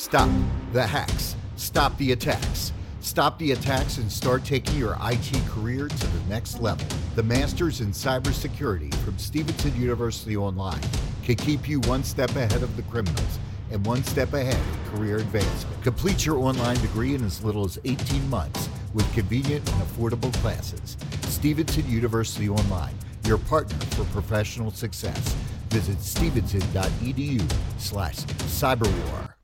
[0.00, 0.30] Stop
[0.72, 1.36] the hacks.
[1.56, 2.72] Stop the attacks.
[3.00, 6.86] Stop the attacks and start taking your IT career to the next level.
[7.16, 10.80] The Masters in Cybersecurity from Stevenson University Online
[11.22, 13.38] can keep you one step ahead of the criminals
[13.70, 15.82] and one step ahead of career advancement.
[15.82, 20.96] Complete your online degree in as little as 18 months with convenient and affordable classes.
[21.24, 22.94] Stevenson University Online,
[23.26, 25.36] your partner for professional success.
[25.68, 29.34] Visit stevenson.edu slash cyberwar.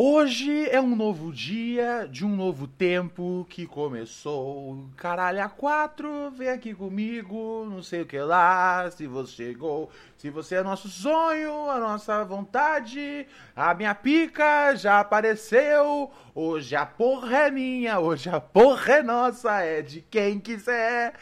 [0.00, 4.88] Hoje é um novo dia de um novo tempo que começou.
[4.96, 8.88] Caralho, a quatro, vem aqui comigo, não sei o que lá.
[8.92, 13.26] Se você chegou, se você é nosso sonho, a nossa vontade,
[13.56, 16.12] a minha pica já apareceu.
[16.32, 21.14] Hoje a porra é minha, hoje a porra é nossa, é de quem quiser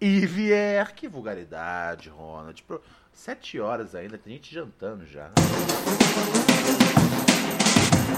[0.00, 0.92] e vier.
[0.94, 2.64] Que vulgaridade, Ronald.
[3.12, 5.32] Sete horas ainda, tem gente jantando já.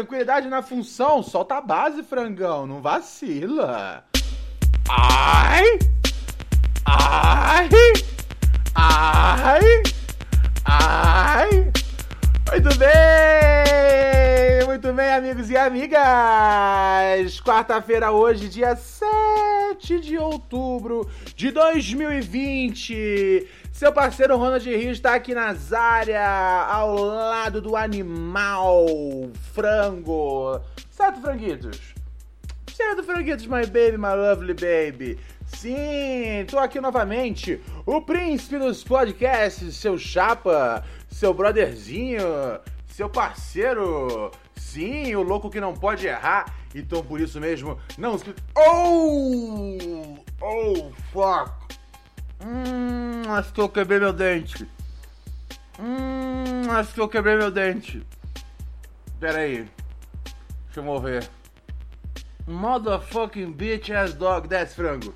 [0.00, 1.22] Tranquilidade na função.
[1.22, 2.66] Solta a base, frangão.
[2.66, 4.02] Não vacila.
[4.88, 5.78] Ai!
[6.86, 7.68] Ai!
[8.74, 9.82] Ai!
[10.64, 11.79] Ai!
[12.50, 12.90] Muito bem!
[14.66, 17.40] Muito bem, amigos e amigas!
[17.40, 23.46] Quarta-feira hoje, dia 7 de outubro de 2020.
[23.72, 26.26] Seu parceiro Ronald Rio está aqui nas áreas,
[26.68, 28.84] ao lado do animal
[29.54, 30.60] frango.
[30.90, 31.94] Certo, franguitos?
[32.74, 35.16] Certo, franguitos, my baby, my lovely baby.
[35.46, 42.22] Sim, tô aqui novamente, o príncipe dos podcasts, seu chapa, seu brotherzinho,
[42.86, 44.30] seu parceiro.
[44.56, 46.54] Sim, o louco que não pode errar.
[46.74, 48.34] Então por isso mesmo, não se.
[48.56, 50.16] Oh!
[50.40, 51.52] Oh, fuck!
[52.42, 54.66] Hum, acho que eu quebrei meu dente.
[55.78, 58.06] Hum, acho que eu quebrei meu dente.
[59.18, 59.68] Pera aí.
[60.66, 61.28] Deixa eu mover.
[62.46, 65.14] Motherfucking bitch ass dog, desce frango.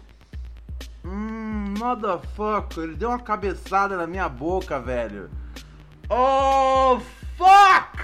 [1.05, 5.31] Hum, motherfucker, ele deu uma cabeçada na minha boca, velho.
[6.11, 7.01] Oh,
[7.37, 7.99] fuck!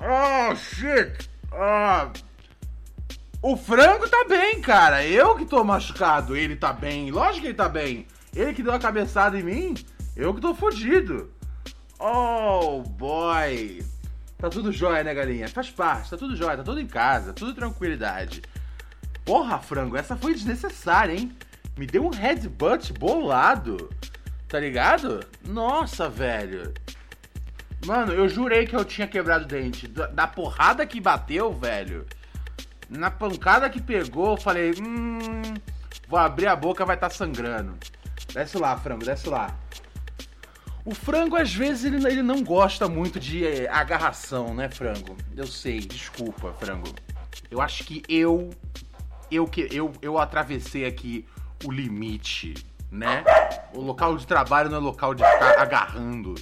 [0.00, 1.28] Oh, shit!
[1.52, 2.12] Oh.
[3.42, 5.04] O frango tá bem, cara.
[5.04, 7.10] Eu que tô machucado, ele tá bem.
[7.10, 8.06] Lógico que ele tá bem.
[8.34, 9.74] Ele que deu a cabeçada em mim,
[10.16, 11.30] eu que tô fudido.
[11.98, 13.84] Oh, boy.
[14.38, 15.48] Tá tudo jóia, né, galinha?
[15.48, 18.42] Faz parte, tá tudo jóia, tá tudo em casa, tudo tranquilidade.
[19.24, 21.36] Porra, frango, essa foi desnecessária, hein?
[21.76, 23.90] Me deu um headbutt bolado.
[24.48, 25.24] Tá ligado?
[25.46, 26.74] Nossa, velho.
[27.86, 29.88] Mano, eu jurei que eu tinha quebrado o dente.
[29.88, 32.06] Da, da porrada que bateu, velho.
[32.88, 35.54] Na pancada que pegou, eu falei, hum.
[36.08, 37.74] Vou abrir a boca, vai estar tá sangrando.
[38.32, 39.56] Desce lá, frango, desce lá.
[40.84, 45.16] O frango, às vezes, ele, ele não gosta muito de é, agarração, né, frango?
[45.36, 46.92] Eu sei, desculpa, frango.
[47.50, 48.50] Eu acho que eu.
[49.30, 51.26] Eu que eu, eu atravessei aqui
[51.64, 52.54] o limite,
[52.90, 53.24] né?
[53.72, 56.34] O local de trabalho não é local de ficar agarrando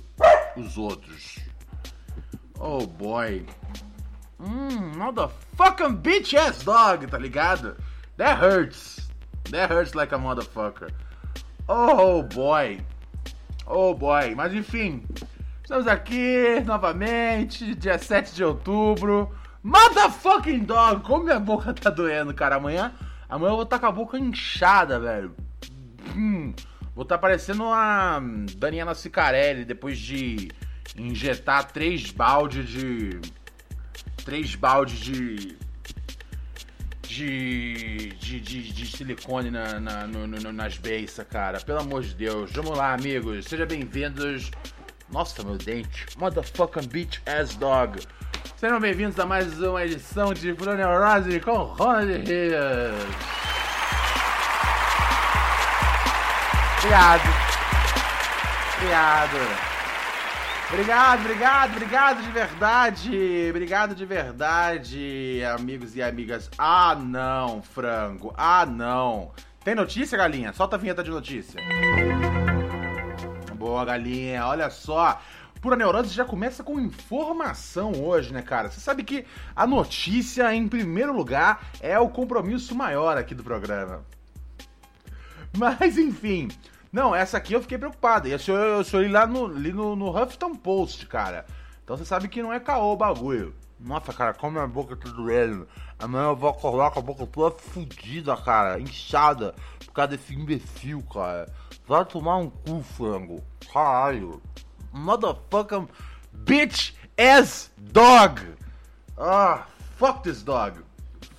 [0.56, 1.38] os outros.
[2.59, 3.47] Oh boy.
[4.38, 7.77] Hum, motherfucking bitch ass dog, tá ligado?
[8.16, 9.09] That hurts.
[9.50, 10.91] That hurts like a motherfucker.
[11.69, 12.81] Oh boy.
[13.66, 14.34] Oh boy.
[14.34, 15.05] Mas enfim.
[15.62, 19.31] Estamos aqui novamente, dia 7 de outubro.
[19.62, 21.03] Motherfucking dog!
[21.03, 22.56] Como minha boca tá doendo, cara.
[22.56, 22.93] Amanhã
[23.31, 25.33] Amanhã eu vou estar tá com a boca inchada, velho.
[26.16, 26.53] Hum,
[27.00, 28.22] vou estar tá parecendo uma
[28.59, 30.50] Daniela Cicarelli depois de
[30.94, 33.19] injetar três baldes de.
[34.22, 35.57] Três baldes de.
[37.03, 41.59] De, de, de, de silicone na, na no, no, nas beiças, cara.
[41.60, 42.53] Pelo amor de Deus.
[42.53, 43.47] Vamos lá, amigos.
[43.47, 44.51] Sejam bem-vindos.
[45.10, 46.07] Nossa, meu dente.
[46.19, 47.98] Motherfucking bitch ass dog.
[48.59, 53.70] Sejam bem-vindos a mais uma edição de Pro Neurose com Ronald Rios.
[56.80, 57.22] Obrigado.
[58.78, 59.36] Obrigado.
[60.71, 63.47] Obrigado, obrigado, obrigado de verdade.
[63.50, 66.48] Obrigado de verdade, amigos e amigas.
[66.56, 68.32] Ah, não, frango.
[68.34, 69.30] Ah, não.
[69.62, 70.54] Tem notícia, galinha?
[70.54, 71.60] Solta a vinheta de notícia.
[73.56, 74.47] Boa, galinha.
[74.47, 75.21] Olha só.
[75.60, 78.71] Pura Neurose já começa com informação hoje, né, cara?
[78.71, 84.03] Você sabe que a notícia, em primeiro lugar, é o compromisso maior aqui do programa.
[85.59, 86.48] Mas, enfim.
[86.92, 88.27] Não, essa aqui eu fiquei preocupado.
[88.27, 91.47] E eu, eu, eu li lá no, li no, no Huffington Post, cara.
[91.84, 93.54] Então você sabe que não é caô o bagulho.
[93.78, 95.66] Nossa, cara, como a boca tá doendo.
[95.98, 98.78] Amanhã eu vou acordar com a boca toda fodida, cara.
[98.78, 99.54] Inchada.
[99.84, 101.51] Por causa desse imbecil, cara.
[101.87, 103.43] Vai tomar um cu, frango.
[103.72, 104.43] Caralho.
[104.93, 105.86] Motherfucker.
[106.33, 108.43] Bitch ass dog.
[109.16, 109.66] Ah,
[109.97, 110.81] fuck this dog.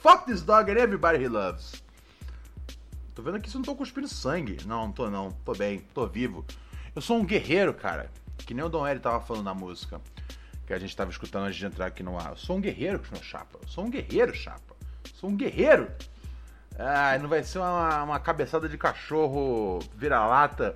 [0.01, 1.83] Fuck this dog and everybody he loves.
[3.13, 4.57] Tô vendo aqui se eu não tô cuspindo sangue.
[4.65, 5.31] Não, não tô não.
[5.43, 6.45] Tô bem, tô vivo.
[6.95, 8.09] Eu sou um guerreiro, cara.
[8.37, 10.01] Que nem o Dom L tava falando na música
[10.65, 12.29] que a gente tava escutando antes de entrar aqui no ar.
[12.29, 13.59] Eu sou um guerreiro, meu chapa.
[13.61, 14.75] Eu sou um guerreiro, chapa.
[15.03, 15.91] Eu sou um guerreiro.
[16.79, 20.73] Ah, não vai ser uma, uma cabeçada de cachorro vira-lata.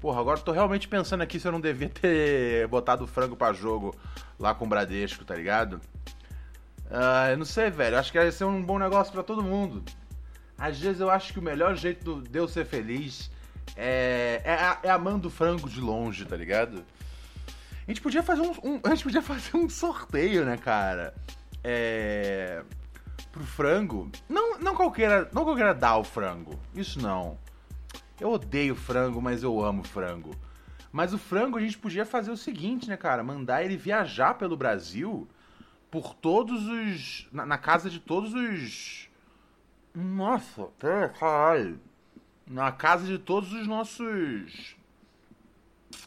[0.00, 3.52] Porra, agora tô realmente pensando aqui se eu não devia ter botado o frango para
[3.52, 3.94] jogo
[4.38, 5.80] lá com o Bradesco, tá ligado?
[6.90, 7.98] Ah, eu não sei, velho.
[7.98, 9.84] Acho que vai ser um bom negócio para todo mundo.
[10.58, 13.30] Às vezes eu acho que o melhor jeito de eu ser feliz
[13.76, 16.84] é, é, é amando frango de longe, tá ligado?
[17.86, 21.14] A gente podia fazer um, um, a gente podia fazer um sorteio, né, cara?
[21.62, 22.62] É
[23.36, 24.10] pro frango.
[24.26, 26.58] Não, não qualquer, não qualquer dá o frango.
[26.74, 27.38] Isso não.
[28.18, 30.34] Eu odeio frango, mas eu amo frango.
[30.90, 33.22] Mas o frango a gente podia fazer o seguinte, né, cara?
[33.22, 35.28] Mandar ele viajar pelo Brasil
[35.90, 37.28] por todos os.
[37.30, 39.10] Na, na casa de todos os.
[39.96, 40.68] Nossa,
[41.18, 41.80] caralho.
[42.46, 44.76] Na casa de todos os nossos.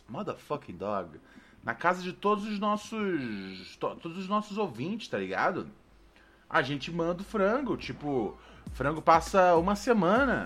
[0.08, 1.20] Motherfucking dog
[1.64, 5.68] na casa de todos os nossos todos os nossos ouvintes, tá ligado?
[6.50, 8.38] A gente manda o frango, tipo,
[8.74, 10.46] frango passa uma semana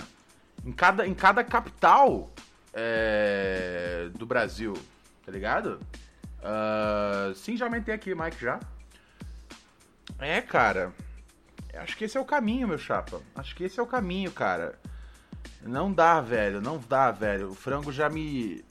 [0.66, 2.30] em cada em cada capital
[2.74, 4.74] é, do Brasil,
[5.26, 5.80] tá ligado?
[6.40, 8.60] Uh, sim, já aumentei aqui, Mike, já.
[10.20, 10.92] É, cara.
[11.74, 13.22] Acho que esse é o caminho, meu chapa.
[13.36, 14.80] Acho que esse é o caminho, cara.
[15.62, 16.62] Não dá, velho.
[16.62, 17.50] Não dá, velho.
[17.50, 18.64] O frango já me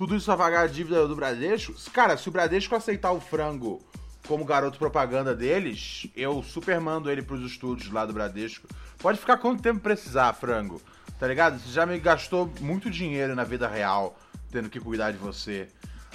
[0.00, 1.74] tudo isso a pagar a dívida do Bradesco.
[1.92, 3.82] Cara, se o Bradesco aceitar o frango
[4.26, 8.66] como garoto propaganda deles, eu super mando ele pros estúdios lá do Bradesco.
[8.96, 10.80] Pode ficar quanto tempo precisar, frango.
[11.18, 11.60] Tá ligado?
[11.60, 14.16] Você já me gastou muito dinheiro na vida real
[14.50, 15.68] tendo que cuidar de você.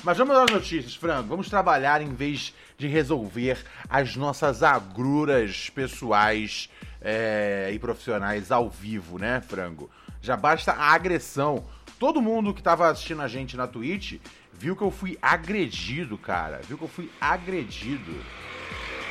[0.06, 1.28] Mas vamos às notícias, frango.
[1.28, 6.70] Vamos trabalhar em vez de resolver as nossas agruras pessoais
[7.02, 9.90] é, e profissionais ao vivo, né, frango?
[10.22, 11.66] Já basta a agressão
[11.98, 14.20] Todo mundo que tava assistindo a gente na Twitch
[14.52, 16.60] viu que eu fui agredido, cara.
[16.68, 18.14] Viu que eu fui agredido.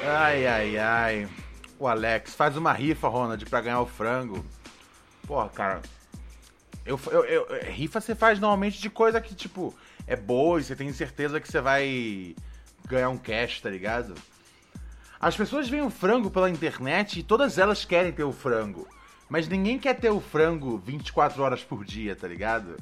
[0.02, 1.28] Ai, ai, ai.
[1.78, 4.44] O Alex, faz uma rifa, Ronald, pra ganhar o frango.
[5.26, 5.82] Porra, cara.
[6.84, 9.74] Eu, eu, eu, rifa você faz normalmente de coisa que, tipo,
[10.06, 12.34] é boa e você tem certeza que você vai
[12.86, 14.14] ganhar um cash, tá ligado?
[15.18, 18.86] As pessoas veem o frango pela internet e todas elas querem ter o frango.
[19.28, 22.76] Mas ninguém quer ter o frango 24 horas por dia, tá ligado?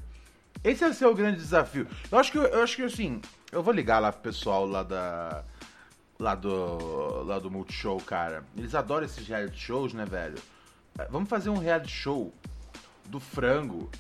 [0.65, 1.87] Esse é o seu grande desafio.
[2.11, 3.21] Eu acho que, eu acho que assim,
[3.51, 5.45] eu vou ligar lá pro pessoal lá da.
[6.19, 7.23] Lá do.
[7.25, 8.45] Lá do Multishow, cara.
[8.57, 10.39] Eles adoram esses reality shows, né, velho?
[10.99, 12.33] É, vamos fazer um reality show
[13.07, 13.91] do frango.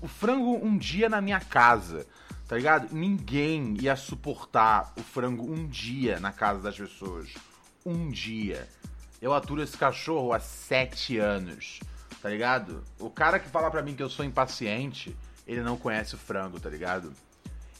[0.00, 2.06] O frango um dia na minha casa,
[2.48, 2.94] tá ligado?
[2.94, 7.34] Ninguém ia suportar o frango um dia na casa das pessoas.
[7.84, 8.68] Um dia.
[9.20, 11.80] Eu aturo esse cachorro há sete anos,
[12.20, 12.82] tá ligado?
[12.98, 16.60] O cara que fala pra mim que eu sou impaciente, ele não conhece o frango,
[16.60, 17.12] tá ligado?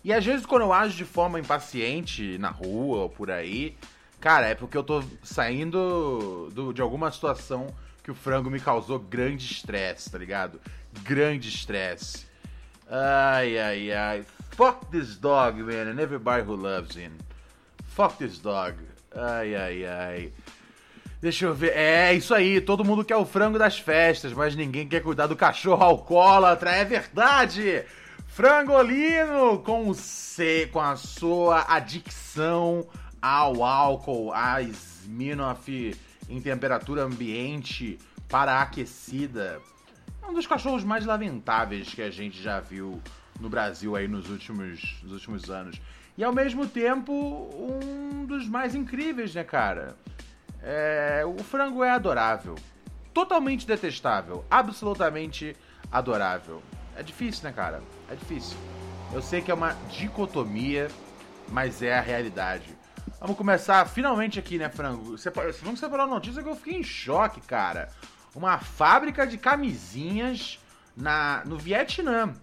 [0.04, 3.76] E às vezes quando eu ajo de forma impaciente na rua ou por aí,
[4.20, 8.98] cara, é porque eu tô saindo do, de alguma situação que o frango me causou
[8.98, 10.60] grande estresse, tá ligado?
[11.02, 12.26] Grande estresse.
[12.88, 14.24] Ai, ai, ai.
[14.50, 17.12] Fuck this dog, man, and everybody who loves him.
[17.86, 18.74] Fuck this dog.
[19.14, 20.32] Ai, ai, ai.
[21.20, 21.72] Deixa eu ver.
[21.76, 25.36] É isso aí, todo mundo quer o frango das festas, mas ninguém quer cuidar do
[25.36, 26.70] cachorro alcoólatra.
[26.70, 27.84] É verdade!
[28.26, 32.86] Frangolino com C, com a sua adicção
[33.20, 35.94] ao álcool, a Smirnoff
[36.28, 39.60] em temperatura ambiente para aquecida.
[40.22, 43.02] É um dos cachorros mais lamentáveis que a gente já viu
[43.40, 45.80] no Brasil aí nos últimos, nos últimos anos.
[46.16, 49.96] E ao mesmo tempo, um dos mais incríveis, né, cara?
[50.62, 52.54] É, o frango é adorável.
[53.12, 54.44] Totalmente detestável.
[54.50, 55.56] Absolutamente
[55.90, 56.62] adorável.
[56.96, 57.82] É difícil, né, cara?
[58.08, 58.56] É difícil.
[59.12, 60.88] Eu sei que é uma dicotomia,
[61.48, 62.76] mas é a realidade.
[63.20, 65.16] Vamos começar finalmente aqui, né, frango?
[65.62, 67.88] Vamos separar uma notícia que eu fiquei em choque, cara.
[68.34, 70.58] Uma fábrica de camisinhas
[70.96, 72.34] na, no Vietnã.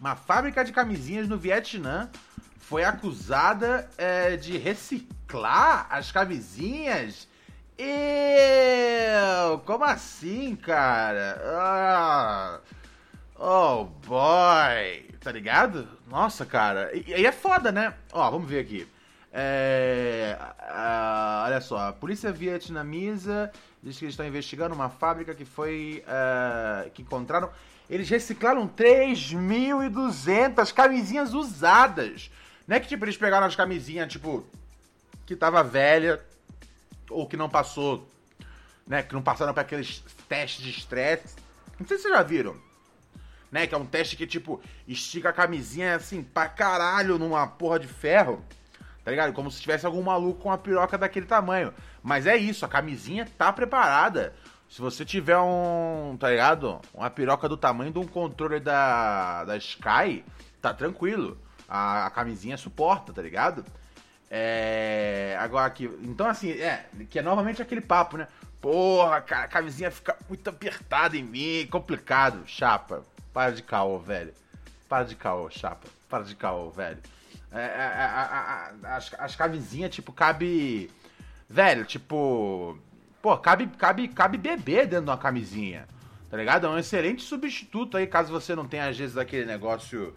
[0.00, 2.10] Uma fábrica de camisinhas no Vietnã
[2.58, 7.28] foi acusada é, de reciclar as camisinhas.
[7.78, 11.40] Eu, como assim, cara?
[11.44, 12.60] Ah,
[13.36, 15.88] oh boy, tá ligado?
[16.06, 17.94] Nossa, cara, e aí é foda, né?
[18.12, 18.88] Ó, vamos ver aqui.
[19.32, 20.36] É,
[21.44, 23.50] olha só, a polícia vietnamesa
[23.82, 26.02] diz que eles estão investigando uma fábrica que foi.
[26.06, 27.50] Uh, que encontraram.
[27.88, 32.30] Eles reciclaram 3.200 camisinhas usadas.
[32.66, 34.46] Não é que tipo, eles pegaram as camisinhas, tipo,
[35.26, 36.20] que tava velha
[37.10, 38.08] ou que não passou,
[38.86, 39.02] né?
[39.02, 41.34] Que não passaram para aqueles testes de estresse.
[41.78, 42.56] Não sei se vocês já viram.
[43.50, 43.66] Né?
[43.66, 47.88] Que é um teste que, tipo, estica a camisinha assim pra caralho numa porra de
[47.88, 48.44] ferro.
[49.10, 49.32] Tá ligado?
[49.32, 51.74] Como se tivesse algum maluco com uma piroca daquele tamanho.
[52.00, 54.32] Mas é isso, a camisinha tá preparada.
[54.68, 56.80] Se você tiver um, tá ligado?
[56.94, 60.24] Uma piroca do tamanho de um controle da, da Sky,
[60.62, 61.36] tá tranquilo.
[61.68, 63.64] A, a camisinha suporta, tá ligado?
[64.30, 65.36] É.
[65.40, 65.90] Agora aqui.
[66.02, 66.86] Então, assim, é.
[67.10, 68.28] Que é novamente aquele papo, né?
[68.60, 72.44] Porra, cara, a camisinha fica muito apertada em mim, complicado.
[72.46, 74.32] Chapa, para de caô, velho.
[74.88, 75.88] Para de caô, chapa.
[76.08, 76.98] Para de caô, velho.
[77.52, 80.90] É, é, é a, a, as, as camisinhas, tipo, cabe.
[81.48, 82.78] Velho, tipo.
[83.20, 85.86] Pô, cabe, cabe, cabe bebê dentro de uma camisinha.
[86.30, 86.66] Tá ligado?
[86.66, 90.14] É um excelente substituto aí, caso você não tenha, às vezes, aquele negócio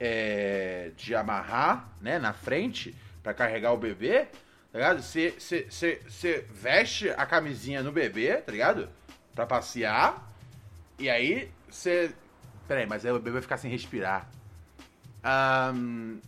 [0.00, 4.26] é, de amarrar, né, na frente, para carregar o bebê.
[4.72, 5.02] Tá ligado?
[5.02, 8.88] Você, você, você, veste a camisinha no bebê, tá ligado?
[9.34, 10.32] Pra passear.
[10.98, 12.14] E aí você.
[12.66, 14.28] Pera aí, mas aí o bebê vai ficar sem respirar.
[15.74, 16.20] Um,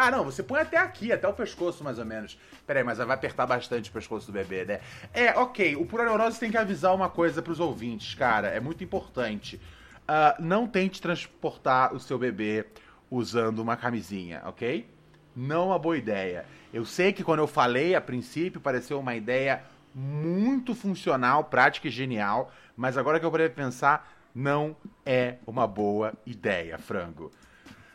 [0.00, 2.38] ah, não, você põe até aqui, até o pescoço, mais ou menos.
[2.64, 4.80] Peraí, mas vai apertar bastante o pescoço do bebê, né?
[5.12, 8.84] É, ok, o Pura Neurose tem que avisar uma coisa pros ouvintes, cara, é muito
[8.84, 9.56] importante.
[9.56, 12.64] Uh, não tente transportar o seu bebê
[13.10, 14.88] usando uma camisinha, ok?
[15.34, 16.46] Não é uma boa ideia.
[16.72, 21.90] Eu sei que quando eu falei, a princípio, pareceu uma ideia muito funcional, prática e
[21.90, 27.32] genial, mas agora que eu parei pensar, não é uma boa ideia, frango.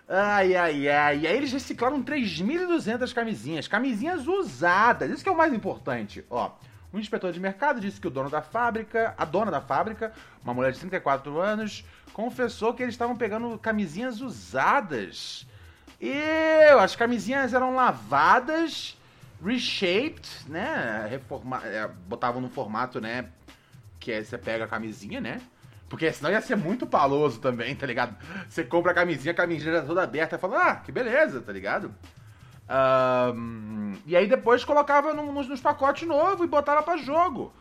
[0.08, 1.20] Ai, ai, ai.
[1.20, 3.68] E aí eles reciclaram 3.200 camisinhas.
[3.68, 5.10] Camisinhas usadas.
[5.10, 6.26] Isso que é o mais importante.
[6.30, 6.52] Ó,
[6.94, 10.54] um inspetor de mercado disse que o dono da fábrica, a dona da fábrica, uma
[10.54, 11.84] mulher de 34 anos,
[12.14, 15.48] confessou que eles estavam pegando camisinhas usadas.
[16.00, 16.14] E
[16.80, 18.98] as camisinhas eram lavadas,
[19.44, 21.08] reshaped, né?
[21.10, 23.30] Reforma, é, botavam no formato, né?
[24.00, 25.42] Que você pega a camisinha, né?
[25.94, 28.18] Porque senão ia ser muito paloso também, tá ligado?
[28.50, 31.54] Você compra a camisinha, a camisinha já toda aberta e fala, ah, que beleza, tá
[31.54, 31.94] ligado?
[32.68, 37.54] Um, e aí depois colocava no, nos, nos pacotes novos e botava para jogo.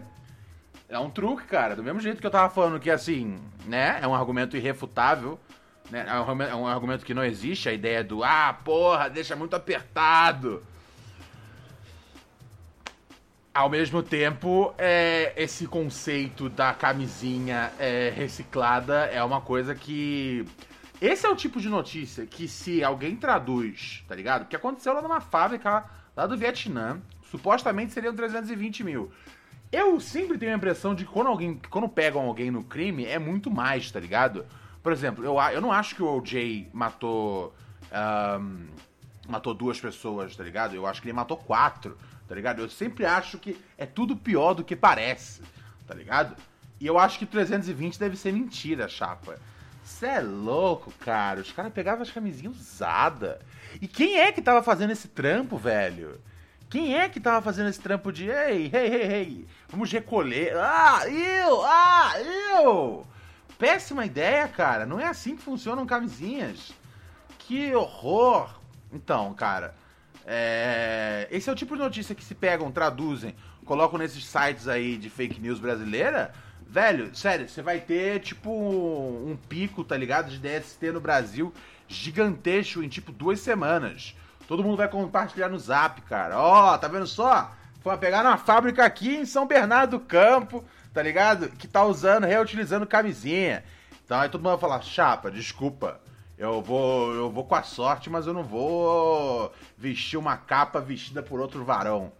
[0.90, 1.74] É um truque, cara.
[1.74, 3.98] Do mesmo jeito que eu tava falando que, assim, né?
[4.02, 5.40] É um argumento irrefutável.
[5.90, 6.04] Né?
[6.06, 7.70] É um argumento que não existe.
[7.70, 10.62] A ideia do, ah, porra, deixa muito apertado.
[13.56, 20.44] Ao mesmo tempo, é, esse conceito da camisinha é, reciclada é uma coisa que.
[21.00, 24.46] Esse é o tipo de notícia que, se alguém traduz, tá ligado?
[24.46, 29.10] Que aconteceu lá numa fábrica lá do Vietnã, supostamente seriam 320 mil.
[29.72, 33.18] Eu sempre tenho a impressão de que quando, alguém, quando pegam alguém no crime, é
[33.18, 34.44] muito mais, tá ligado?
[34.82, 37.54] Por exemplo, eu, eu não acho que o OJ matou.
[38.38, 38.66] Um,
[39.26, 40.74] matou duas pessoas, tá ligado?
[40.74, 41.96] Eu acho que ele matou quatro
[42.28, 42.62] tá ligado?
[42.62, 45.42] Eu sempre acho que é tudo pior do que parece,
[45.86, 46.36] tá ligado?
[46.80, 49.38] E eu acho que 320 deve ser mentira, chapa.
[49.84, 51.40] Cê é louco, cara.
[51.40, 53.38] Os caras pegavam as camisinhas usadas.
[53.80, 56.20] E quem é que tava fazendo esse trampo, velho?
[56.68, 60.56] Quem é que tava fazendo esse trampo de ei, ei, ei, ei, vamos recolher?
[60.56, 61.62] Ah, eu!
[61.64, 63.06] Ah, eu!
[63.56, 64.84] Péssima ideia, cara.
[64.84, 66.72] Não é assim que funcionam camisinhas.
[67.38, 68.50] Que horror!
[68.92, 69.74] Então, cara,
[70.26, 71.28] é...
[71.30, 75.08] Esse é o tipo de notícia que se pegam, traduzem, colocam nesses sites aí de
[75.08, 76.32] fake news brasileira.
[76.68, 80.28] Velho, sério, você vai ter tipo um pico, tá ligado?
[80.28, 81.52] De DST no Brasil
[81.88, 84.16] gigantesco em tipo duas semanas.
[84.48, 86.38] Todo mundo vai compartilhar no zap, cara.
[86.38, 87.52] Ó, oh, tá vendo só?
[87.80, 91.48] Foi pegar uma fábrica aqui em São Bernardo do Campo, tá ligado?
[91.50, 93.64] Que tá usando, reutilizando camisinha.
[94.04, 96.00] Então aí todo mundo vai falar, chapa, desculpa.
[96.38, 101.22] Eu vou, eu vou com a sorte, mas eu não vou vestir uma capa vestida
[101.22, 102.12] por outro varão.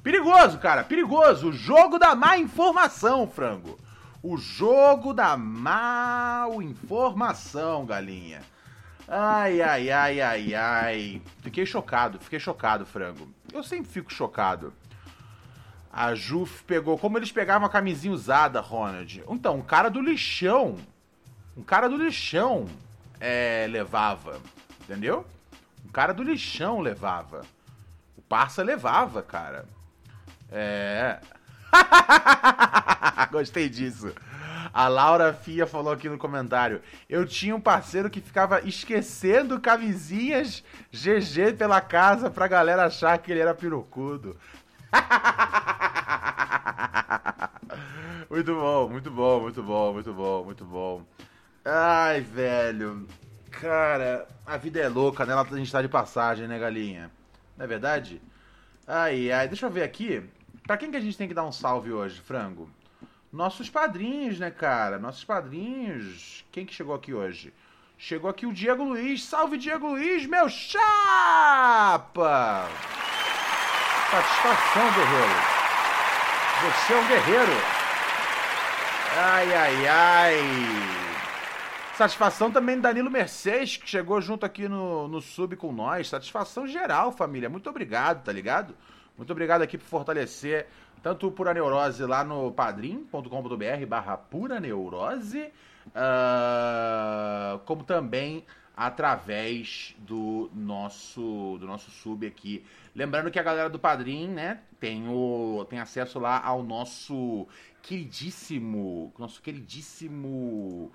[0.00, 1.48] Perigoso, cara, perigoso.
[1.48, 3.76] O jogo da má informação, frango.
[4.22, 8.42] O jogo da mal informação, galinha.
[9.08, 11.22] Ai, ai, ai, ai, ai.
[11.42, 13.28] Fiquei chocado, fiquei chocado, frango.
[13.52, 14.72] Eu sempre fico chocado.
[15.92, 16.96] A Juf pegou.
[16.96, 19.22] Como eles pegavam a camisinha usada, Ronald?
[19.28, 20.76] Então, um cara do lixão.
[21.56, 22.66] Um cara do lixão
[23.24, 24.38] é, levava.
[24.82, 25.26] Entendeu?
[25.82, 27.40] Um cara do lixão levava.
[28.18, 29.64] O parça levava, cara.
[30.52, 31.18] É.
[33.32, 34.12] Gostei disso.
[34.74, 36.82] A Laura Fia falou aqui no comentário.
[37.08, 40.62] Eu tinha um parceiro que ficava esquecendo camisinhas
[40.92, 44.36] GG pela casa pra galera achar que ele era pirocudo.
[48.28, 51.06] muito bom, muito bom, muito bom, muito bom, muito bom.
[51.64, 53.08] Ai, velho.
[53.50, 55.32] Cara, a vida é louca, né?
[55.34, 57.10] A gente tá de passagem, né, galinha?
[57.56, 58.20] Não é verdade?
[58.86, 60.22] Ai, ai, deixa eu ver aqui.
[60.66, 62.68] Pra quem que a gente tem que dar um salve hoje, frango?
[63.32, 64.98] Nossos padrinhos, né, cara?
[64.98, 66.44] Nossos padrinhos.
[66.52, 67.52] Quem que chegou aqui hoje?
[67.96, 69.24] Chegou aqui o Diego Luiz.
[69.24, 71.98] Salve, Diego Luiz, meu chapa!
[74.10, 75.54] Satisfação, guerreiro.
[76.62, 77.52] Você é um guerreiro.
[79.16, 81.03] Ai, ai, ai.
[81.96, 86.08] Satisfação também Danilo Mercedes, que chegou junto aqui no, no sub com nós.
[86.08, 87.48] Satisfação geral, família.
[87.48, 88.74] Muito obrigado, tá ligado?
[89.16, 90.66] Muito obrigado aqui por fortalecer
[91.04, 95.52] tanto o Pura Neurose lá no padrim.com.br barra Pura Neurose,
[95.88, 98.44] uh, como também
[98.76, 102.64] através do nosso do nosso sub aqui.
[102.92, 107.46] Lembrando que a galera do Padrim, né, tem, o, tem acesso lá ao nosso
[107.82, 110.90] queridíssimo, nosso queridíssimo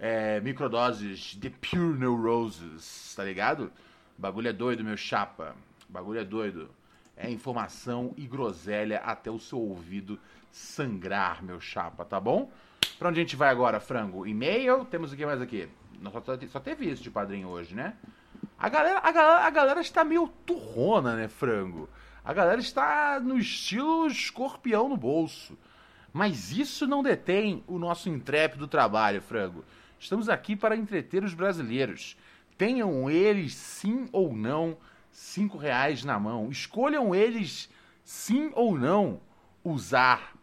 [0.00, 3.70] é, microdoses de Pure Neuroses, tá ligado?
[4.16, 5.54] Bagulho é doido, meu chapa.
[5.88, 6.70] Bagulho é doido.
[7.14, 10.18] É informação e groselha até o seu ouvido
[10.50, 12.50] sangrar, meu chapa, tá bom?
[12.98, 14.26] Pra onde a gente vai agora, frango?
[14.26, 14.86] E-mail?
[14.86, 15.68] Temos o que mais aqui?
[16.10, 17.94] Só, só teve isso de padrinho hoje, né?
[18.58, 21.90] A galera, a, galera, a galera está meio turrona, né, frango?
[22.24, 25.58] A galera está no estilo escorpião no bolso.
[26.12, 29.62] Mas isso não detém o nosso intrépido trabalho, frango.
[30.00, 32.16] Estamos aqui para entreter os brasileiros.
[32.56, 34.78] Tenham eles sim ou não
[35.12, 36.48] cinco reais na mão.
[36.50, 37.68] Escolham eles
[38.02, 39.20] sim ou não
[39.62, 40.34] usar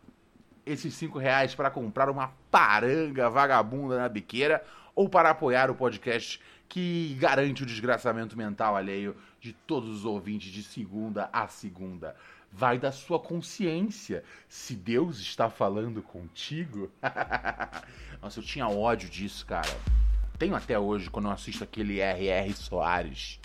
[0.63, 6.39] esses cinco reais para comprar uma paranga vagabunda na biqueira ou para apoiar o podcast
[6.69, 12.15] que garante o desgraçamento mental alheio de todos os ouvintes de segunda a segunda.
[12.51, 14.23] Vai da sua consciência.
[14.47, 16.91] Se Deus está falando contigo.
[18.21, 19.75] Nossa, eu tinha ódio disso, cara.
[20.37, 22.53] Tenho até hoje quando eu assisto aquele R.R.
[22.53, 23.39] Soares.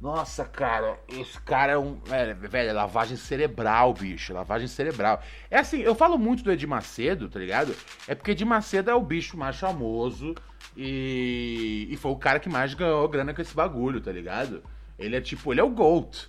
[0.00, 1.98] Nossa, cara, esse cara é um.
[2.10, 4.34] É, velho, é lavagem cerebral, bicho.
[4.34, 5.22] Lavagem cerebral.
[5.50, 7.74] É assim, eu falo muito do Edir Macedo, tá ligado?
[8.06, 10.34] É porque Edir Macedo é o bicho mais famoso
[10.76, 14.62] e, e foi o cara que mais ganhou grana com esse bagulho, tá ligado?
[14.98, 16.28] Ele é tipo, ele é o GOAT.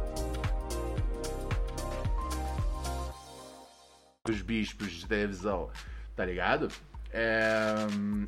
[4.29, 5.71] Os bispos de televisão,
[6.15, 6.67] tá ligado?
[7.11, 7.73] É,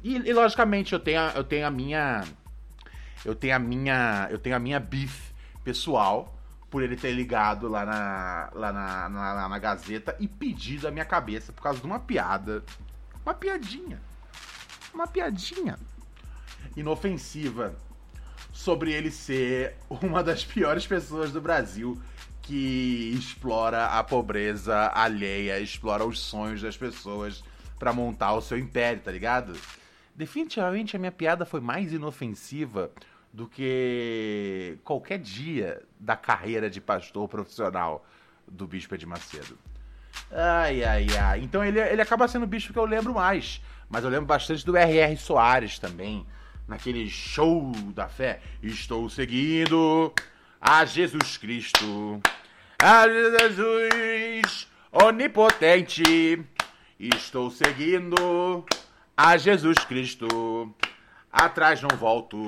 [0.04, 2.24] e, e, logicamente eu tenho, a, eu tenho a minha.
[3.24, 4.28] Eu tenho a minha.
[4.32, 5.32] Eu tenho a minha beef
[5.64, 6.36] pessoal
[6.72, 11.06] por ele ter ligado lá na, lá na, na, na Gazeta e pedido a minha
[11.06, 12.64] cabeça por causa de uma piada.
[13.24, 14.02] Uma piadinha.
[14.92, 15.78] Uma piadinha
[16.76, 17.76] inofensiva
[18.52, 22.02] sobre ele ser uma das piores pessoas do Brasil
[22.44, 27.44] que explora a pobreza alheia, explora os sonhos das pessoas
[27.80, 29.54] para montar o seu império, tá ligado?
[30.14, 32.92] Definitivamente a minha piada foi mais inofensiva
[33.32, 38.06] do que qualquer dia da carreira de pastor profissional
[38.48, 39.58] do Bispo de Macedo.
[40.32, 41.42] Ai, ai, ai.
[41.42, 43.62] Então ele, ele acaba sendo o bicho que eu lembro mais.
[43.90, 45.18] Mas eu lembro bastante do R.R.
[45.18, 46.26] Soares também.
[46.68, 48.40] Naquele show da fé.
[48.62, 50.14] Estou seguindo
[50.66, 52.22] a Jesus Cristo.
[52.80, 56.42] A Jesus onipotente.
[56.98, 58.66] Estou seguindo
[59.18, 60.74] a Jesus Cristo.
[61.30, 62.46] Atrás não volto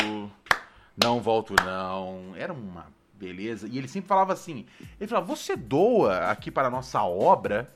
[0.95, 2.34] Não volto, não.
[2.38, 3.67] Era uma beleza.
[3.67, 4.65] E ele sempre falava assim:
[4.97, 7.69] ele falava, você doa aqui para a nossa obra.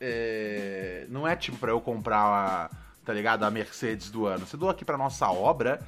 [0.00, 1.06] É...
[1.08, 2.70] Não é tipo para eu comprar, a,
[3.04, 3.44] tá ligado?
[3.44, 4.44] A Mercedes do ano.
[4.44, 5.80] Você doa aqui para nossa obra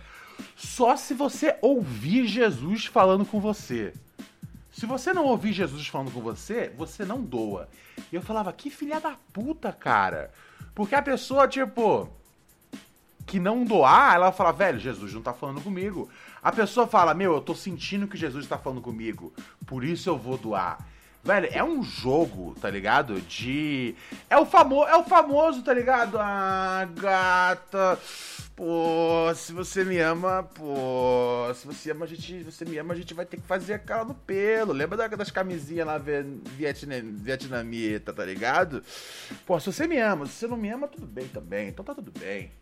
[0.57, 3.93] só se você ouvir Jesus falando com você.
[4.73, 7.69] Se você não ouvir Jesus falando com você, você não doa.
[8.11, 10.33] E eu falava, que filha da puta, cara.
[10.75, 12.11] Porque a pessoa, tipo,
[13.25, 16.09] que não doar, ela fala, velho, Jesus não tá falando comigo.
[16.43, 19.33] A pessoa fala, meu, eu tô sentindo que Jesus tá falando comigo,
[19.67, 20.79] por isso eu vou doar.
[21.25, 23.19] Velho, é um jogo, tá ligado?
[23.23, 23.95] De.
[24.29, 24.85] É o, famo...
[24.85, 26.19] é o famoso, tá ligado?
[26.21, 27.99] Ah, gata.
[28.55, 31.47] Pô, se você me ama, pô.
[31.55, 32.43] Se você ama, a gente.
[32.43, 34.75] Você me ama, a gente vai ter que fazer a cara no pelo.
[34.75, 37.01] Lembra das camisinhas lá vietnam...
[37.15, 38.85] vietnamita, tá ligado?
[39.47, 41.69] Pô, se você me ama, se você não me ama, tudo bem também.
[41.69, 42.53] Então tá tudo bem.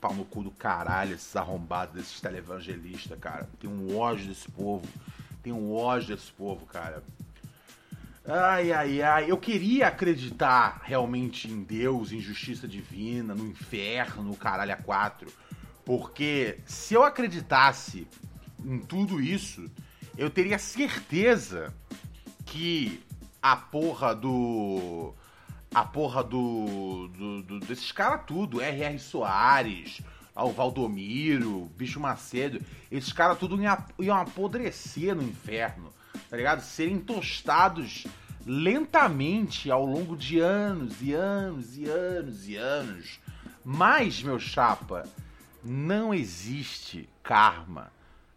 [0.00, 3.48] Pau no cu do caralho, esses arrombados desses televangelistas, cara.
[3.60, 4.84] Tem um ódio desse povo
[5.42, 7.02] tenho um ódio desse povo, cara.
[8.26, 9.30] Ai, ai, ai.
[9.30, 15.32] Eu queria acreditar realmente em Deus, em justiça divina, no inferno, no caralho a quatro.
[15.84, 18.06] Porque se eu acreditasse
[18.62, 19.64] em tudo isso,
[20.16, 21.72] eu teria certeza
[22.44, 23.02] que
[23.40, 25.14] a porra do.
[25.74, 27.08] A porra do.
[27.08, 28.98] do, do desses caras tudo, R.R.
[28.98, 30.02] Soares,
[30.38, 35.92] ao Valdomiro, Bicho Macedo, esses caras tudo iam, iam apodrecer no inferno,
[36.30, 36.60] tá ligado?
[36.60, 38.06] Serem tostados
[38.46, 43.18] lentamente ao longo de anos e anos e anos e anos.
[43.64, 45.08] Mas, meu chapa,
[45.64, 47.90] não existe karma.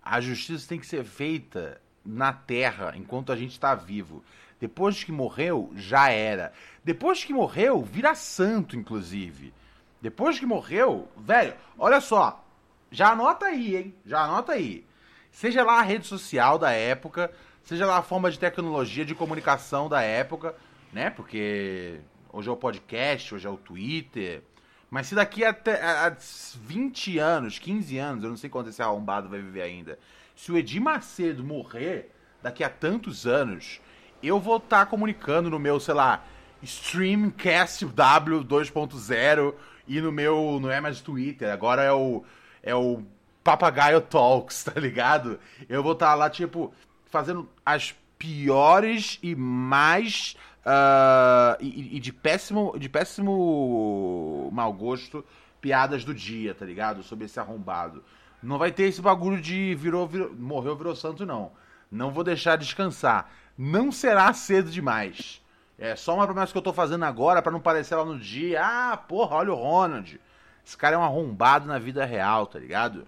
[0.04, 4.24] A justiça tem que ser feita na terra enquanto a gente está vivo.
[4.60, 6.52] Depois que morreu, já era.
[6.84, 9.54] Depois que morreu, vira santo, inclusive.
[10.02, 12.44] Depois que morreu, velho, olha só.
[12.90, 13.96] Já anota aí, hein?
[14.06, 14.86] Já anota aí.
[15.32, 17.32] Seja lá a rede social da época,
[17.64, 20.56] seja lá a forma de tecnologia de comunicação da época,
[20.92, 21.10] né?
[21.10, 22.02] Porque
[22.34, 24.44] hoje é o podcast, hoje é o Twitter.
[24.90, 26.14] Mas se daqui até a
[26.56, 29.98] 20 anos, 15 anos, eu não sei quanto esse arrombado vai viver ainda,
[30.36, 32.12] se o Edir Macedo morrer
[32.42, 33.80] daqui a tantos anos,
[34.22, 36.26] eu vou estar tá comunicando no meu, sei lá,
[36.62, 39.54] Streamcast W 2.0
[39.92, 40.60] e no meu.
[40.62, 42.24] Não é mais Twitter, agora é o.
[42.64, 43.04] É o
[43.44, 45.40] Papagaio Talks, tá ligado?
[45.68, 46.74] Eu vou estar tá lá, tipo,
[47.08, 50.36] fazendo as piores e mais.
[50.64, 52.78] Uh, e, e, de péssimo.
[52.78, 55.26] De péssimo mau gosto
[55.60, 57.04] piadas do dia, tá ligado?
[57.04, 58.04] Sobre esse arrombado.
[58.42, 61.52] Não vai ter esse bagulho de virou, virou morreu, virou santo, não.
[61.92, 63.30] Não vou deixar descansar.
[63.58, 65.42] Não será cedo demais.
[65.82, 68.62] É só uma promessa que eu tô fazendo agora para não parecer lá no dia.
[68.64, 70.22] Ah, porra, olha o Ronald.
[70.64, 73.08] Esse cara é um arrombado na vida real, tá ligado?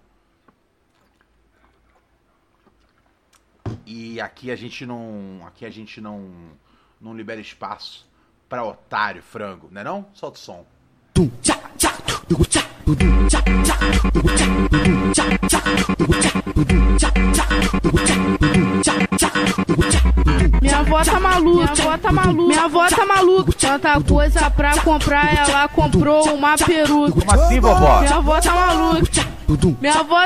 [3.86, 6.28] E aqui a gente não, aqui a gente não
[7.00, 8.04] não libera espaço
[8.48, 10.06] para otário, frango, né não?
[10.12, 10.66] Solta o som.
[18.40, 18.53] Minha
[20.84, 23.52] avó tá maluca, minha avó tá maluca, minha avó tá maluca.
[23.58, 27.20] Tanta coisa pra comprar, ela comprou uma peruca.
[27.20, 28.00] Como assim, vovó?
[28.00, 29.34] Minha avó tá maluca.
[29.80, 30.24] Minha avó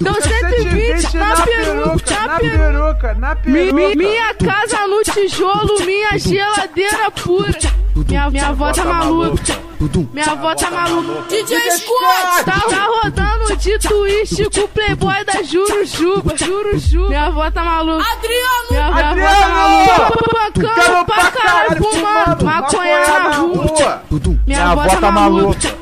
[0.00, 3.96] deu 120 na peruca, na peruca, na peruca.
[3.96, 7.58] Minha casa no tijolo, minha geladeira pura.
[7.94, 9.67] Minha, minha avó tá maluca.
[9.80, 11.22] Minha avó tá maluca.
[11.28, 12.44] DJ Scott!
[12.44, 16.36] Tá, tá rodando de twist com o playboy da Jurujuba.
[16.36, 17.08] Jurujuba.
[17.08, 18.04] Minha avó tá maluca.
[18.12, 18.66] Adriano!
[18.70, 20.18] Minha, avó tá maluca.
[20.34, 24.02] Bancando pra caralho, fumando maconha na rua.
[24.46, 25.74] Minha avó tá maluca.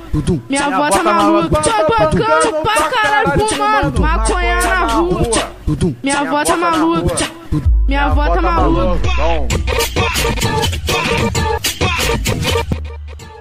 [0.49, 1.63] Minha avó tá maluca.
[1.63, 5.23] Tô bancando pra caralho, fumando maconha na rua.
[6.03, 7.31] Minha avó tá maluca.
[7.89, 9.09] Minha avó tá maluca.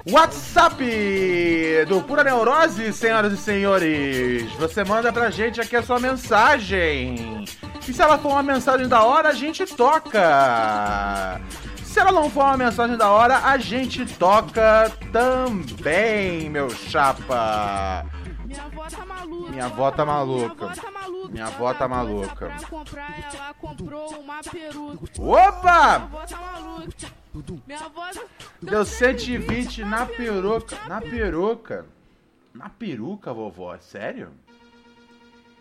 [0.07, 4.51] WhatsApp do Pura Neurose, senhoras e senhores.
[4.53, 7.43] Você manda pra gente aqui a sua mensagem.
[7.87, 11.41] E se ela for uma mensagem da hora, a gente toca.
[11.83, 18.05] Se ela não for uma mensagem da hora, a gente toca também, meu chapa.
[18.45, 19.51] Minha avó tá maluca.
[19.51, 20.75] Minha avó tá maluca.
[21.31, 22.45] Minha avó tá maluca.
[22.45, 25.21] Pra comprar, ela comprou uma peruca.
[25.21, 25.63] Opa!
[25.63, 27.24] Minha avó tá maluca.
[27.67, 28.09] Minha avó
[28.61, 30.77] deu 120 na peruca.
[30.87, 31.85] Na peruca.
[32.53, 33.77] Na peruca, vovó?
[33.79, 34.29] Sério?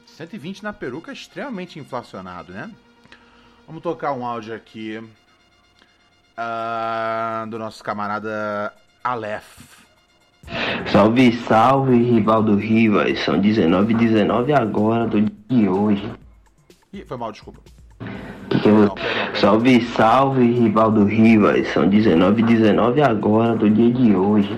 [0.07, 2.71] 120 na peruca é extremamente inflacionado, né?
[3.67, 4.99] Vamos tocar um áudio aqui
[6.39, 9.85] uh, do nosso camarada Aleph.
[10.93, 13.19] Salve, salve, Rivaldo Rivas.
[13.21, 16.13] São 19 19 agora do dia de hoje.
[16.93, 17.61] Ih, foi mal, desculpa.
[18.51, 18.95] Que que eu...
[19.45, 21.69] Salve, salve, Rivaldo Rivas.
[21.69, 24.49] São 19 19 agora do dia de hoje.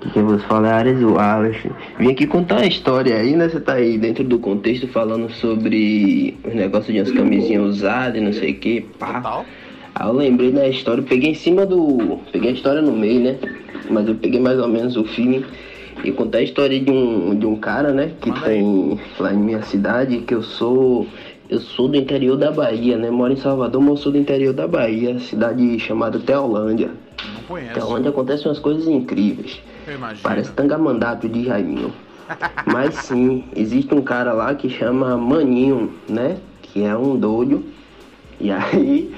[0.00, 1.70] Que que você fala é Ares Wallace.
[2.00, 3.48] Vim aqui contar uma história aí, né?
[3.48, 8.24] Você tá aí dentro do contexto falando sobre os negócios de umas camisinhas usadas e
[8.24, 9.44] não sei o que, pá.
[9.94, 12.18] Aí eu lembrei da história, peguei em cima do.
[12.32, 13.36] Peguei a história no meio, né?
[13.88, 15.44] Mas eu peguei mais ou menos o feeling
[16.02, 18.10] e contar a história de um, de um cara, né?
[18.20, 21.06] Que tem lá em minha cidade, que eu sou.
[21.48, 23.10] Eu sou do interior da Bahia, né?
[23.10, 26.90] Moro em Salvador, mas sou do interior da Bahia, cidade chamada Teolândia.
[27.34, 27.74] Não conheço.
[27.74, 29.60] Teolândia acontecem umas coisas incríveis.
[29.86, 30.22] Eu imagino.
[30.22, 31.92] Parece tangamandato de Jaiminho.
[32.66, 36.38] Mas sim, existe um cara lá que chama Maninho, né?
[36.62, 37.62] Que é um doido.
[38.40, 39.14] E aí,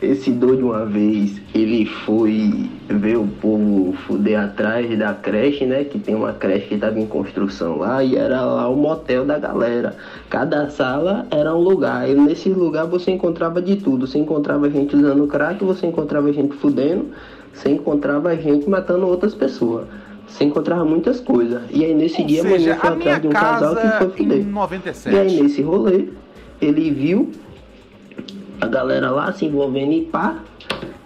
[0.00, 5.84] esse doido uma vez, ele foi ver o povo fuder atrás da creche, né?
[5.84, 9.38] Que tem uma creche que estava em construção lá e era lá o motel da
[9.38, 9.96] galera.
[10.28, 12.08] Cada sala era um lugar.
[12.08, 14.06] E nesse lugar você encontrava de tudo.
[14.06, 17.06] Você encontrava gente usando crack, você encontrava gente fudendo,
[17.54, 19.86] você encontrava gente matando outras pessoas.
[20.28, 21.62] Você encontrava muitas coisas.
[21.70, 24.10] E aí nesse Ou dia seja, foi a minha atrás de um casal que foi
[24.10, 24.38] fuder.
[24.38, 25.42] E aí 97.
[25.42, 26.08] nesse rolê,
[26.60, 27.30] ele viu
[28.60, 30.38] a galera lá se envolvendo e pá.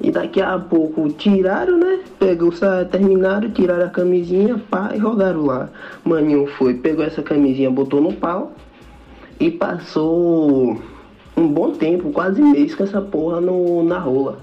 [0.00, 2.00] E daqui a pouco tiraram, né?
[2.18, 2.50] Pegou,
[2.90, 5.68] terminaram, tiraram a camisinha, pá, e rodaram lá.
[6.02, 8.52] Maninho foi, pegou essa camisinha, botou no pau
[9.38, 10.78] e passou
[11.36, 14.38] um bom tempo, quase mês, com essa porra no, na rola.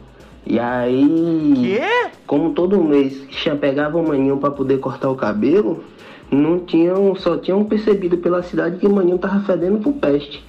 [0.46, 1.54] E aí.
[1.56, 2.10] Quê?
[2.26, 5.84] Como todo mês já pegava o maninho pra poder cortar o cabelo,
[6.32, 10.44] não tinham, só tinham percebido pela cidade que o maninho tava fedendo pro peste.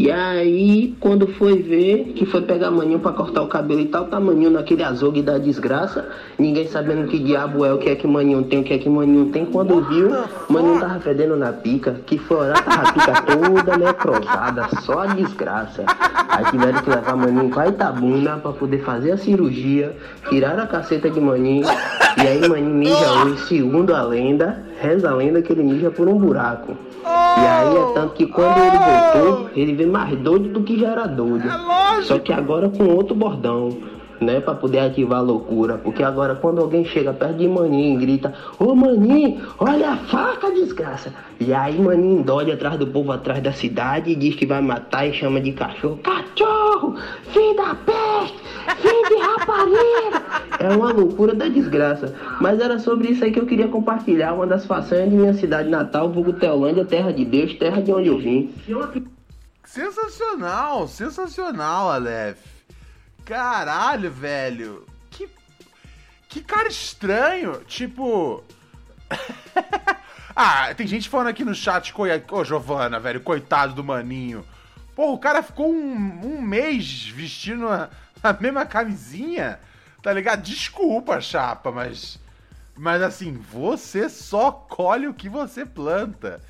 [0.00, 4.06] E aí, quando foi ver que foi pegar maninho pra cortar o cabelo e tal,
[4.06, 6.08] tá maninho naquele azogue da desgraça,
[6.38, 8.88] ninguém sabendo que diabo é, o que é que maninho tem, o que é que
[8.88, 9.44] maninho tem.
[9.44, 10.10] Quando viu,
[10.48, 15.06] maninho tava fedendo na pica, que foi orar, tava a pica toda necrosada, só a
[15.08, 15.84] desgraça.
[16.30, 19.94] Aí tiveram que levar maninho pra Itabuna pra poder fazer a cirurgia,
[20.30, 21.66] tiraram a caceta de maninho,
[22.16, 26.08] e aí maninho mija hoje, segundo a lenda, reza a lenda que ele mija por
[26.08, 26.76] um buraco.
[27.04, 30.88] E aí é tanto que quando ele voltou, ele veio mais doido do que já
[30.88, 31.48] era doido.
[32.02, 33.76] Só que agora com outro bordão,
[34.20, 34.40] né?
[34.40, 35.78] Pra poder ativar a loucura.
[35.78, 40.50] Porque agora quando alguém chega perto de Maninho e grita, ô Maninho, olha a faca,
[40.50, 41.12] desgraça.
[41.38, 45.06] E aí Maninho dói atrás do povo atrás da cidade e diz que vai matar
[45.06, 45.98] e chama de cachorro.
[46.02, 46.96] Cachorro!
[47.32, 48.38] Filho da peste!
[48.80, 50.19] Filho de rapariga!
[50.60, 52.14] É uma loucura da desgraça.
[52.38, 54.34] Mas era sobre isso aí que eu queria compartilhar.
[54.34, 58.08] Uma das façanhas de minha cidade natal, vulgo Teolândia, terra de Deus, terra de onde
[58.08, 58.54] eu vim.
[59.64, 62.44] Sensacional, sensacional, Aleph.
[63.24, 64.84] Caralho, velho.
[65.10, 65.30] Que.
[66.28, 67.62] Que cara estranho.
[67.66, 68.44] Tipo.
[70.36, 71.94] ah, tem gente falando aqui no chat,
[72.30, 74.44] ô Giovana, velho, coitado do maninho.
[74.94, 77.88] Pô, o cara ficou um, um mês vestindo a,
[78.22, 79.58] a mesma camisinha,
[80.02, 80.42] tá ligado?
[80.42, 82.18] Desculpa, chapa, mas.
[82.76, 86.40] Mas assim, você só colhe o que você planta.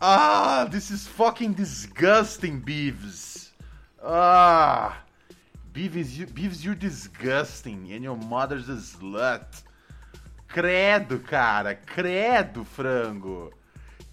[0.00, 3.52] Ah, this is fucking disgusting, Beeves.
[4.02, 4.98] Ah,
[5.72, 9.64] Beeves, you, Beeves, you're disgusting and your mother's a slut.
[10.46, 13.52] Credo, cara, credo, frango.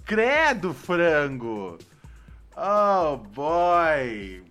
[0.05, 1.77] Credo, frango.
[2.57, 4.41] Oh, boy.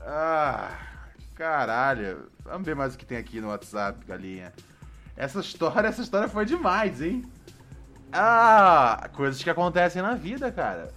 [0.00, 0.78] Ah,
[1.34, 2.30] caralho.
[2.44, 4.52] Vamos ver mais o que tem aqui no WhatsApp, galinha.
[5.16, 7.24] Essa história, essa história foi demais, hein?
[8.12, 10.92] Ah, coisas que acontecem na vida, cara.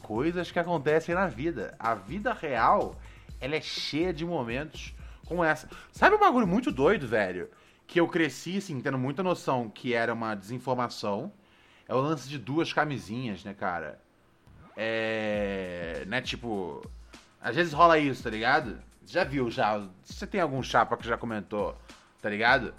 [0.00, 1.74] Coisas que acontecem na vida.
[1.78, 2.94] A vida real,
[3.40, 4.94] ela é cheia de momentos
[5.26, 5.68] como essa.
[5.90, 7.50] Sabe um bagulho muito doido, velho?
[7.86, 11.32] Que eu cresci, assim, tendo muita noção que era uma desinformação.
[11.88, 14.00] É o lance de duas camisinhas, né, cara?
[14.76, 16.04] É.
[16.06, 16.88] Né, tipo.
[17.40, 18.78] Às vezes rola isso, tá ligado?
[19.06, 19.80] Já viu, já.
[20.04, 21.76] Você tem algum chapa que já comentou,
[22.20, 22.74] tá ligado?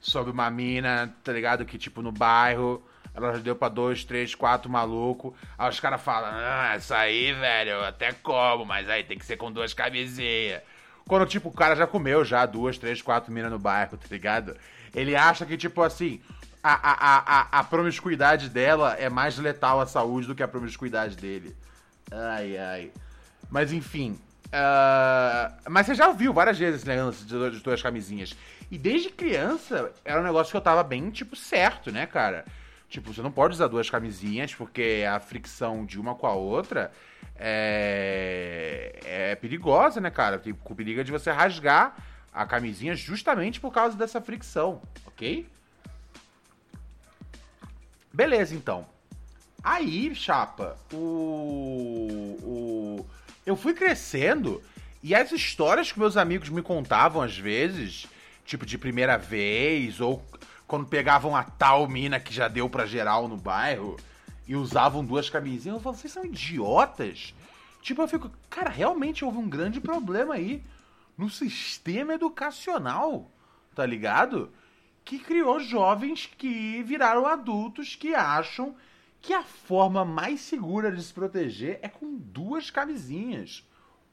[0.00, 1.64] Sobre uma mina, tá ligado?
[1.64, 2.82] Que, tipo, no bairro,
[3.14, 5.34] ela já deu pra dois, três, quatro maluco.
[5.58, 9.24] Aí os caras falam, ah, isso aí, velho, eu até como, mas aí tem que
[9.24, 10.62] ser com duas camisinhas.
[11.06, 14.56] Quando, tipo, o cara já comeu já duas, três, quatro minas no bairro, tá ligado?
[14.94, 16.20] Ele acha que, tipo, assim,
[16.62, 21.16] a, a, a, a promiscuidade dela é mais letal à saúde do que a promiscuidade
[21.16, 21.56] dele.
[22.10, 22.92] Ai, ai.
[23.50, 24.18] Mas enfim.
[24.52, 28.36] Ah, mas você já ouviu várias vezes esse negócio de, de duas camisinhas.
[28.70, 32.44] E desde criança era um negócio que eu tava bem, tipo, certo, né, cara?
[32.88, 36.92] Tipo, você não pode usar duas camisinhas, porque a fricção de uma com a outra
[37.36, 40.38] é, é perigosa, né, cara?
[40.38, 41.96] Tem com perigo de você rasgar
[42.32, 45.46] a camisinha justamente por causa dessa fricção, ok?
[48.12, 48.86] Beleza, então.
[49.64, 53.06] Aí, chapa, o, o.
[53.44, 54.62] Eu fui crescendo
[55.02, 58.06] e as histórias que meus amigos me contavam às vezes,
[58.44, 60.24] tipo de primeira vez, ou
[60.66, 63.96] quando pegavam a tal mina que já deu pra geral no bairro
[64.46, 67.34] e usavam duas camisinhas, eu falo, vocês são idiotas?
[67.82, 70.62] Tipo, eu fico, cara, realmente houve um grande problema aí
[71.18, 73.28] no sistema educacional,
[73.74, 74.52] tá ligado?
[75.04, 78.76] Que criou jovens que viraram adultos que acham
[79.22, 83.64] que a forma mais segura de se proteger é com duas camisinhas.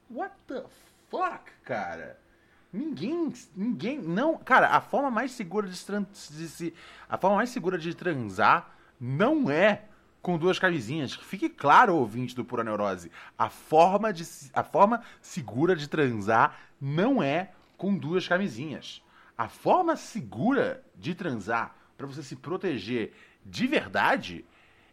[0.08, 0.62] What the
[1.10, 2.18] fuck, cara?
[2.72, 6.72] Ninguém, ninguém, não, cara, a forma mais segura de, de se,
[7.08, 9.82] a forma mais segura de transar não é
[10.22, 11.14] com duas camisinhas.
[11.14, 17.20] Fique claro, ouvinte do Pura Neurose, a forma de, a forma segura de transar não
[17.20, 19.02] é com duas camisinhas.
[19.36, 23.12] A forma segura de transar para você se proteger
[23.44, 24.44] de verdade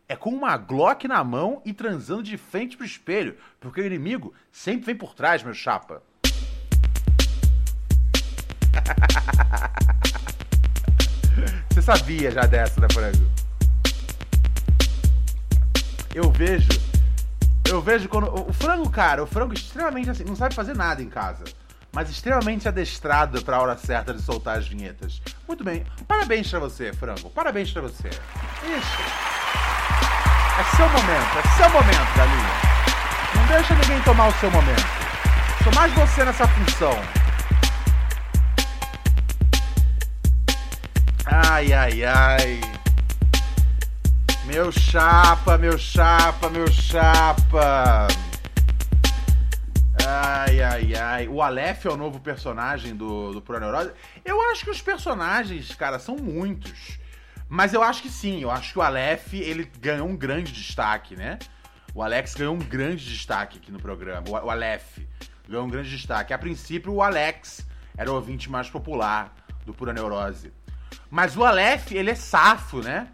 [0.10, 4.34] é com uma Glock na mão e transando de frente pro espelho, porque o inimigo
[4.52, 6.02] sempre vem por trás, meu chapa.
[11.70, 13.30] Você sabia já dessa, né, Frango?
[16.16, 16.70] Eu vejo.
[17.70, 18.50] Eu vejo quando.
[18.50, 21.44] O frango, cara, o frango extremamente assim, não sabe fazer nada em casa.
[21.92, 25.22] Mas extremamente adestrado pra hora certa de soltar as vinhetas.
[25.48, 25.86] Muito bem.
[26.08, 27.30] Parabéns pra você, frango.
[27.30, 28.10] Parabéns pra você.
[28.10, 29.67] Isso.
[30.60, 32.68] É seu momento, é seu momento, galinha.
[33.36, 34.86] Não deixa ninguém tomar o seu momento.
[35.64, 37.00] Sou mais você nessa função.
[41.26, 42.62] Ai, ai, ai.
[44.46, 48.08] Meu chapa, meu chapa, meu chapa.
[50.08, 51.28] Ai, ai, ai.
[51.28, 53.92] O Aleph é o novo personagem do, do Pura Neurose.
[54.26, 56.98] Eu acho que os personagens, cara, são muitos.
[57.50, 61.16] Mas eu acho que sim, eu acho que o Aleph, ele ganhou um grande destaque,
[61.16, 61.40] né?
[61.94, 64.30] O Alex ganhou um grande destaque aqui no programa.
[64.30, 65.00] O, Aleph
[65.48, 66.34] ganhou um grande destaque.
[66.34, 67.66] A princípio, o Alex
[67.98, 69.34] era o ouvinte mais popular
[69.66, 70.54] do Pura Neurose.
[71.10, 73.08] Mas o Aleph, ele é safo, né?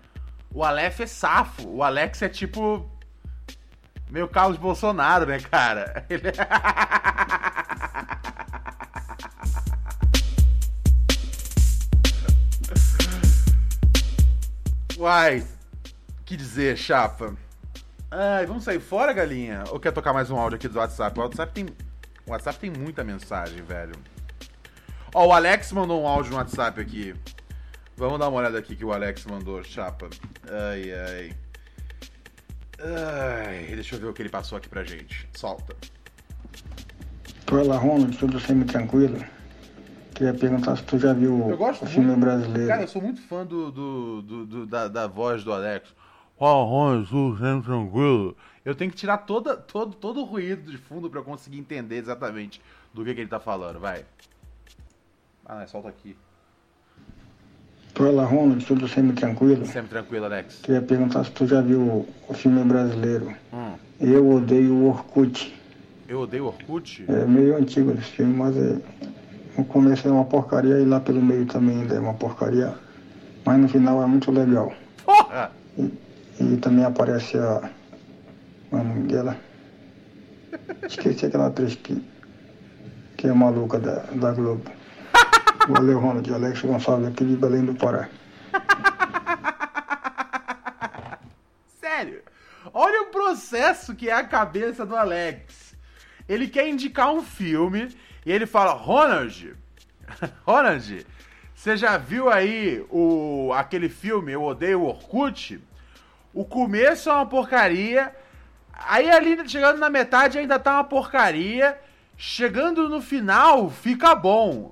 [0.54, 1.67] O Aleph é safo.
[1.67, 2.89] O Alex é tipo.
[4.10, 6.06] Meio Carlos Bolsonaro, né, cara?
[6.10, 6.34] Ele é...
[15.04, 15.46] Uai,
[16.24, 17.36] que dizer, chapa?
[18.10, 19.66] Ai, vamos sair fora, galinha?
[19.70, 21.20] Ou quer tocar mais um áudio aqui do WhatsApp?
[21.20, 21.66] O WhatsApp tem,
[22.26, 23.96] o WhatsApp tem muita mensagem, velho.
[25.13, 27.13] Ó, o Alex mandou um áudio no WhatsApp aqui.
[27.98, 30.10] Vamos dar uma olhada aqui que o Alex mandou, chapa.
[30.50, 31.34] Ai, ai.
[32.80, 35.28] Ai, deixa eu ver o que ele passou aqui pra gente.
[35.36, 35.76] Solta.
[37.46, 39.22] Fala, Ronald, tudo semi-tranquilo?
[40.13, 42.67] Queria perguntar se tu já viu o filme muito, brasileiro.
[42.67, 45.93] Cara, eu sou muito fã do, do, do, do da, da, voz do Alex.
[46.38, 48.38] Ronald, tudo semi-tranquilo?
[48.63, 51.97] Eu tenho que tirar toda, todo, todo o ruído de fundo pra eu conseguir entender
[51.97, 52.62] exatamente
[52.93, 54.06] do que, que ele tá falando, vai.
[55.45, 56.15] Ah, não, solta aqui.
[57.95, 59.65] Fala, Ronald, tudo sempre tranquilo?
[59.65, 60.62] Sempre tranquilo, Alex.
[60.63, 63.36] Queria perguntar se tu já viu o filme brasileiro.
[63.52, 63.76] Hum.
[63.99, 65.54] Eu odeio o Orkut.
[66.08, 67.06] Eu odeio o Orkut?
[67.08, 68.78] É meio antigo esse filme, mas é...
[69.58, 72.74] no começo é uma porcaria e lá pelo meio também ainda é uma porcaria.
[73.46, 74.74] Mas no final é muito legal.
[75.06, 75.52] Porra!
[75.78, 75.92] E,
[76.39, 77.70] e também aparece a.
[78.72, 79.38] É o nome dela?
[80.88, 82.02] Esqueci aquela atriz que,
[83.18, 84.63] que é maluca da, da Globo.
[85.70, 86.34] Valeu, Ronald.
[86.34, 88.08] Alex Gonçalves aqui de Belém do Pará.
[91.80, 92.24] Sério?
[92.74, 95.76] Olha o processo que é a cabeça do Alex.
[96.28, 99.56] Ele quer indicar um filme e ele fala: Ronald,
[100.46, 101.06] Ronald,
[101.54, 105.62] você já viu aí o, aquele filme Eu Odeio o Orkut?
[106.34, 108.14] O começo é uma porcaria.
[108.74, 111.80] Aí ali chegando na metade ainda tá uma porcaria.
[112.18, 114.72] Chegando no final, fica bom.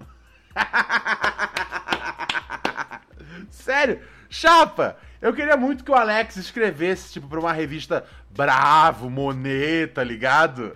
[3.49, 4.97] Sério, chapa!
[5.21, 10.75] Eu queria muito que o Alex escrevesse, tipo, pra uma revista Bravo, Monet, tá ligado?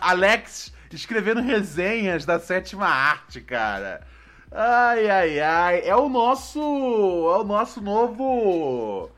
[0.00, 4.06] Alex escrevendo resenhas da sétima arte, cara.
[4.50, 5.80] Ai, ai, ai.
[5.84, 6.58] É o nosso.
[6.58, 9.10] É o nosso novo.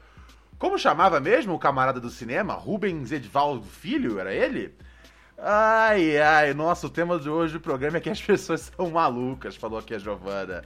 [0.58, 2.54] Como chamava mesmo o camarada do cinema?
[2.54, 4.18] Rubens Edvaldo Filho?
[4.18, 4.74] Era ele?
[5.38, 9.54] Ai, ai, nossa, o tema de hoje do programa é que as pessoas são malucas,
[9.54, 10.64] falou aqui a Giovana.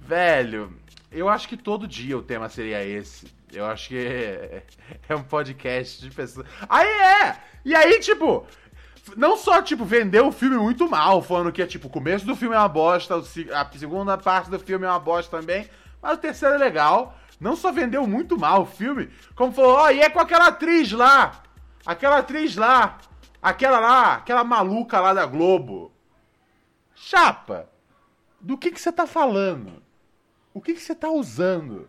[0.00, 0.72] Velho,
[1.12, 3.26] eu acho que todo dia o tema seria esse.
[3.52, 4.62] Eu acho que é,
[5.10, 6.46] é um podcast de pessoas.
[6.66, 7.36] Aí é!
[7.66, 8.46] E aí, tipo,
[9.16, 12.36] não só, tipo, vendeu o filme muito mal, falando que, é, tipo, o começo do
[12.36, 15.68] filme é uma bosta, a segunda parte do filme é uma bosta também,
[16.00, 17.16] mas o terceiro é legal.
[17.40, 20.48] não só vendeu muito mal o filme, como falou, ó, oh, e é com aquela
[20.48, 21.42] atriz lá,
[21.86, 22.98] aquela atriz lá,
[23.40, 25.92] aquela lá, aquela maluca lá da Globo.
[26.94, 27.68] Chapa,
[28.40, 29.82] do que que você tá falando?
[30.52, 31.88] O que que você tá usando?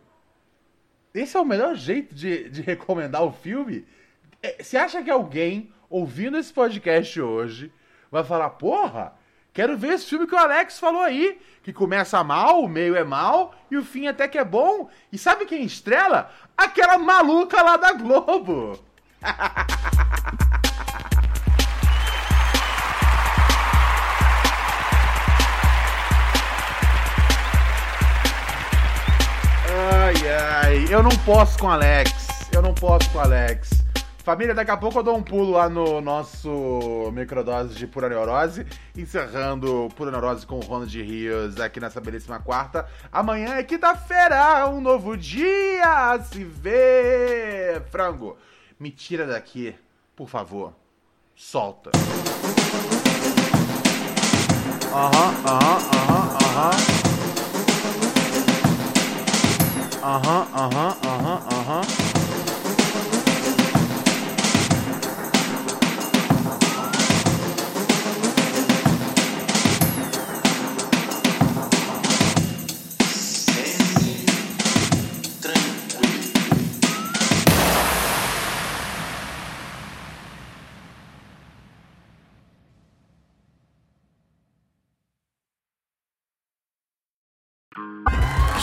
[1.13, 3.87] Esse é o melhor jeito de, de recomendar o filme?
[4.41, 7.73] É, você acha que alguém ouvindo esse podcast hoje
[8.11, 9.13] vai falar, porra,
[9.53, 13.03] quero ver esse filme que o Alex falou aí, que começa mal, o meio é
[13.03, 14.89] mal e o fim até que é bom.
[15.11, 16.31] E sabe quem estrela?
[16.55, 18.79] Aquela maluca lá da Globo.
[29.89, 32.49] ai, ai, eu não posso com o Alex.
[32.51, 33.88] Eu não posso com o Alex.
[34.29, 38.63] Família, daqui a pouco eu dou um pulo lá no nosso microdose de pura neurose,
[38.95, 42.85] encerrando pura neurose com o Ronald Rios aqui nessa belíssima quarta.
[43.11, 47.81] Amanhã é quinta-feira, um novo dia se ver.
[47.89, 48.37] Frango,
[48.79, 49.73] me tira daqui,
[50.15, 50.75] por favor.
[51.35, 51.89] Solta.
[54.93, 56.77] Aham, aham, aham, aham.
[60.03, 61.98] Aham, aham, aham, aham.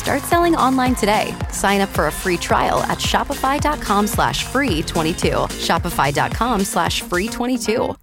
[0.00, 1.34] Start selling online today.
[1.52, 5.28] Sign up for a free trial at shopify.com slash free 22.
[5.60, 7.94] Shopify.com slash free 22.